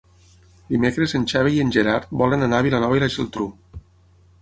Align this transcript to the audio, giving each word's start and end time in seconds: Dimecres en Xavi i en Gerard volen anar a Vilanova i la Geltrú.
Dimecres 0.75 1.13
en 1.19 1.27
Xavi 1.33 1.53
i 1.57 1.61
en 1.65 1.75
Gerard 1.77 2.17
volen 2.25 2.49
anar 2.49 2.63
a 2.65 2.69
Vilanova 2.71 3.01
i 3.01 3.05
la 3.07 3.15
Geltrú. 3.19 3.53